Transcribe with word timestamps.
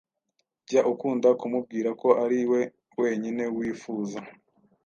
Jya 0.67 0.81
ukunda 0.91 1.29
kumubwira 1.39 1.89
ko 2.01 2.09
ari 2.23 2.39
we 2.51 2.61
wenyine 3.01 3.43
wifuza 3.55 4.19